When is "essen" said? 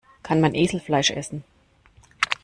1.11-1.43